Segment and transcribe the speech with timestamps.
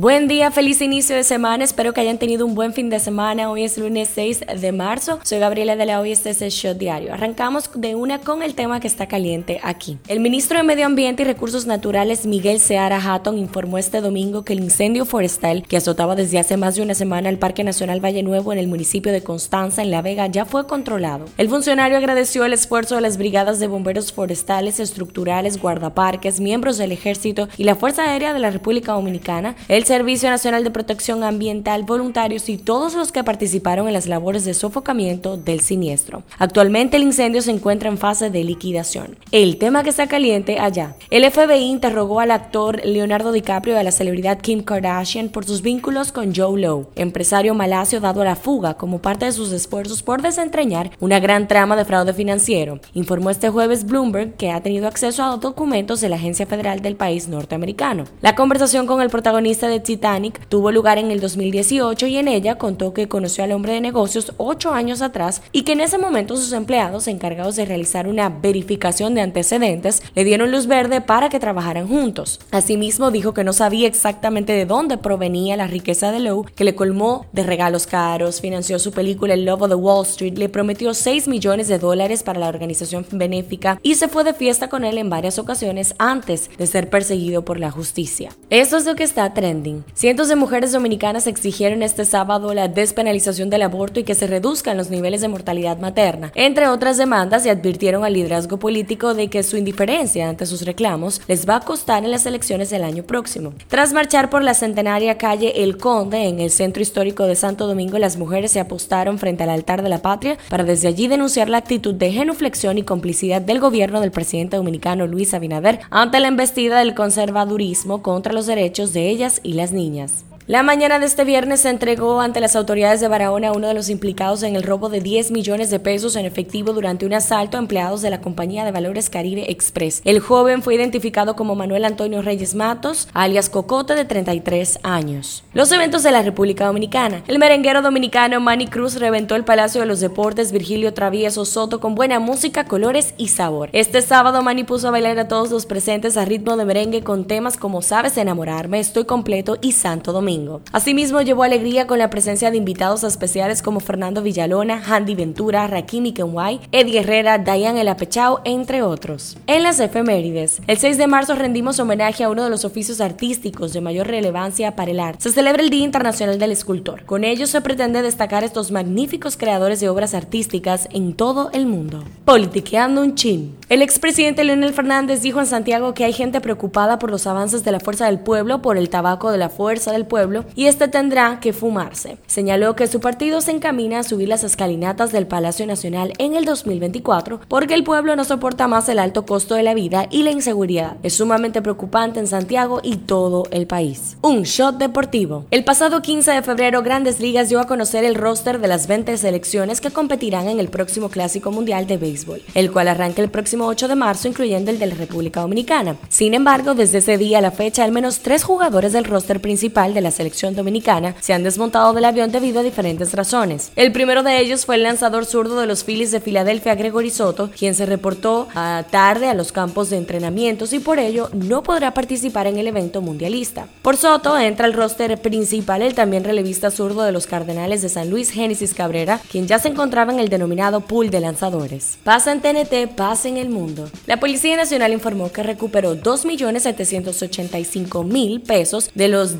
[0.00, 1.64] Buen día, feliz inicio de semana.
[1.64, 3.50] Espero que hayan tenido un buen fin de semana.
[3.50, 5.18] Hoy es lunes 6 de marzo.
[5.24, 6.12] Soy Gabriela de la Hoy.
[6.12, 7.12] Este es el Shot Diario.
[7.12, 9.98] Arrancamos de una con el tema que está caliente aquí.
[10.06, 14.52] El ministro de Medio Ambiente y Recursos Naturales, Miguel Seara Hatton, informó este domingo que
[14.52, 18.22] el incendio forestal que azotaba desde hace más de una semana el Parque Nacional Valle
[18.22, 21.24] Nuevo en el municipio de Constanza, en La Vega, ya fue controlado.
[21.38, 26.92] El funcionario agradeció el esfuerzo de las brigadas de bomberos forestales, estructurales, guardaparques, miembros del
[26.92, 29.56] ejército y la Fuerza Aérea de la República Dominicana.
[29.66, 34.44] El Servicio Nacional de Protección Ambiental, voluntarios y todos los que participaron en las labores
[34.44, 36.24] de sofocamiento del siniestro.
[36.38, 39.16] Actualmente el incendio se encuentra en fase de liquidación.
[39.32, 40.94] El tema que está caliente allá.
[41.08, 45.62] El FBI interrogó al actor Leonardo DiCaprio y a la celebridad Kim Kardashian por sus
[45.62, 50.02] vínculos con Joe Lowe, empresario malasio dado a la fuga como parte de sus esfuerzos
[50.02, 52.78] por desentrañar una gran trama de fraude financiero.
[52.92, 56.96] Informó este jueves Bloomberg que ha tenido acceso a documentos de la agencia federal del
[56.96, 58.04] país norteamericano.
[58.20, 62.58] La conversación con el protagonista de Titanic tuvo lugar en el 2018 y en ella
[62.58, 66.36] contó que conoció al hombre de negocios ocho años atrás y que en ese momento
[66.36, 71.40] sus empleados encargados de realizar una verificación de antecedentes le dieron luz verde para que
[71.40, 72.40] trabajaran juntos.
[72.50, 76.74] Asimismo dijo que no sabía exactamente de dónde provenía la riqueza de Lowe, que le
[76.74, 81.28] colmó de regalos caros, financió su película El Lobo de Wall Street, le prometió 6
[81.28, 85.10] millones de dólares para la organización benéfica y se fue de fiesta con él en
[85.10, 88.30] varias ocasiones antes de ser perseguido por la justicia.
[88.50, 93.50] Esto es lo que está trending Cientos de mujeres dominicanas exigieron este sábado la despenalización
[93.50, 97.48] del aborto y que se reduzcan los niveles de mortalidad materna, entre otras demandas, y
[97.48, 102.04] advirtieron al liderazgo político de que su indiferencia ante sus reclamos les va a costar
[102.04, 103.52] en las elecciones del año próximo.
[103.68, 107.98] Tras marchar por la centenaria calle El Conde en el centro histórico de Santo Domingo,
[107.98, 111.58] las mujeres se apostaron frente al altar de la patria para desde allí denunciar la
[111.58, 116.78] actitud de genuflexión y complicidad del gobierno del presidente dominicano Luis Abinader ante la embestida
[116.78, 120.24] del conservadurismo contra los derechos de ellas y las niñas.
[120.48, 123.74] La mañana de este viernes se entregó ante las autoridades de Barahona a uno de
[123.74, 127.58] los implicados en el robo de 10 millones de pesos en efectivo durante un asalto
[127.58, 130.00] a empleados de la compañía de valores Caribe Express.
[130.06, 135.44] El joven fue identificado como Manuel Antonio Reyes Matos, alias Cocote, de 33 años.
[135.52, 137.22] Los eventos de la República Dominicana.
[137.26, 141.94] El merenguero dominicano Manny Cruz reventó el Palacio de los Deportes Virgilio Travieso Soto con
[141.94, 143.68] buena música, colores y sabor.
[143.74, 147.26] Este sábado Manny puso a bailar a todos los presentes a ritmo de merengue con
[147.26, 150.37] temas como Sabes enamorarme, Estoy completo y Santo Domingo.
[150.72, 156.12] Asimismo, llevó alegría con la presencia de invitados especiales como Fernando Villalona, Handy Ventura, Rakimi
[156.12, 159.36] Kenway, Eddie Herrera, Diane El Apechao, entre otros.
[159.46, 163.72] En las efemérides, el 6 de marzo rendimos homenaje a uno de los oficios artísticos
[163.72, 165.22] de mayor relevancia para el arte.
[165.22, 167.04] Se celebra el Día Internacional del Escultor.
[167.04, 172.04] Con ello se pretende destacar estos magníficos creadores de obras artísticas en todo el mundo.
[172.24, 173.56] Politiqueando un chin.
[173.68, 177.72] El expresidente Leonel Fernández dijo en Santiago que hay gente preocupada por los avances de
[177.72, 180.18] la fuerza del pueblo, por el tabaco de la fuerza del pueblo,
[180.54, 182.18] y este tendrá que fumarse.
[182.26, 186.44] Señaló que su partido se encamina a subir las escalinatas del Palacio Nacional en el
[186.44, 190.30] 2024 porque el pueblo no soporta más el alto costo de la vida y la
[190.30, 190.96] inseguridad.
[191.02, 194.16] Es sumamente preocupante en Santiago y todo el país.
[194.22, 195.46] Un shot deportivo.
[195.50, 199.16] El pasado 15 de febrero, Grandes Ligas dio a conocer el roster de las 20
[199.16, 203.66] selecciones que competirán en el próximo Clásico Mundial de Béisbol, el cual arranca el próximo
[203.66, 205.96] 8 de marzo, incluyendo el de la República Dominicana.
[206.08, 209.94] Sin embargo, desde ese día a la fecha, al menos tres jugadores del roster principal
[209.94, 213.72] de la selección dominicana se han desmontado del avión debido a diferentes razones.
[213.76, 217.50] El primero de ellos fue el lanzador zurdo de los Phillies de Filadelfia, Gregory Soto,
[217.56, 221.94] quien se reportó a tarde a los campos de entrenamientos y por ello no podrá
[221.94, 223.68] participar en el evento mundialista.
[223.82, 228.10] Por Soto entra el roster principal el también relevista zurdo de los Cardenales de San
[228.10, 231.98] Luis, Génesis Cabrera, quien ya se encontraba en el denominado pool de lanzadores.
[232.04, 233.90] Pasa en TNT, pasa en el mundo.
[234.06, 239.38] La Policía Nacional informó que recuperó 2.785.000 pesos de los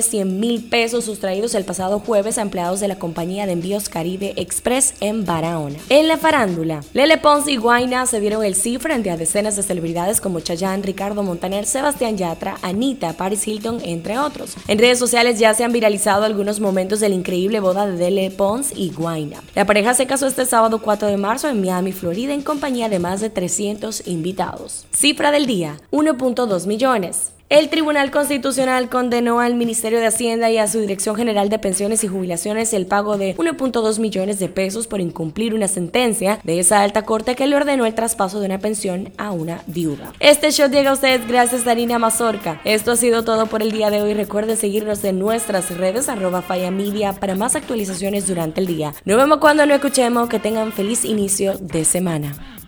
[0.00, 4.94] 10.100.000 pesos sustraídos el pasado jueves a empleados de la compañía de envíos Caribe Express
[5.00, 5.78] en Barahona.
[5.88, 9.62] En la farándula, Lele Pons y Guaina se dieron el sí frente a decenas de
[9.62, 14.54] celebridades como Chayanne, Ricardo Montaner, Sebastián Yatra, Anita, Paris Hilton, entre otros.
[14.68, 18.30] En redes sociales ya se han viralizado algunos momentos de la increíble boda de Lele
[18.30, 19.42] Pons y Guaina.
[19.54, 22.98] La pareja se casó este sábado 4 de marzo en Miami, Florida, en compañía de
[22.98, 24.86] más de 300 invitados.
[24.92, 27.32] Cifra del día, 1.2 millones.
[27.50, 32.04] El Tribunal Constitucional condenó al Ministerio de Hacienda y a su Dirección General de Pensiones
[32.04, 36.80] y Jubilaciones el pago de 1.2 millones de pesos por incumplir una sentencia de esa
[36.80, 40.12] alta corte que le ordenó el traspaso de una pensión a una viuda.
[40.20, 42.60] Este show llega a ustedes gracias a Arina Mazorca.
[42.64, 44.14] Esto ha sido todo por el día de hoy.
[44.14, 48.94] Recuerden seguirnos en nuestras redes arroba Media para más actualizaciones durante el día.
[49.04, 50.28] Nos vemos cuando lo escuchemos.
[50.28, 52.59] Que tengan feliz inicio de semana.